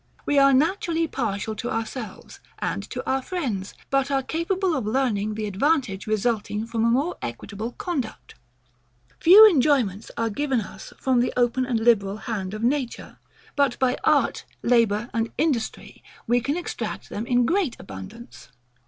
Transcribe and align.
We 0.25 0.39
are 0.39 0.51
naturally 0.51 1.07
partial 1.07 1.55
to 1.57 1.69
ourselves, 1.69 2.39
and 2.57 2.81
to 2.89 3.07
our 3.07 3.21
friends; 3.21 3.75
but 3.91 4.09
are 4.09 4.23
capable 4.23 4.75
of 4.75 4.87
learning 4.87 5.35
the 5.35 5.45
advantage 5.45 6.07
resulting 6.07 6.65
from 6.65 6.83
a 6.83 6.89
more 6.89 7.17
equitable 7.21 7.73
conduct. 7.73 8.33
Few 9.19 9.47
enjoyments 9.47 10.09
are 10.17 10.31
given 10.31 10.59
us 10.61 10.91
from 10.97 11.19
the 11.19 11.31
open 11.37 11.67
and 11.67 11.79
liberal 11.79 12.17
hand 12.17 12.55
of 12.55 12.63
nature; 12.63 13.19
but 13.55 13.77
by 13.77 13.95
art, 14.03 14.43
labour, 14.63 15.07
and 15.13 15.31
industry, 15.37 16.01
we 16.25 16.41
can 16.41 16.57
extract 16.57 17.09
them 17.09 17.27
in 17.27 17.45
great 17.45 17.75
abundance. 17.77 18.47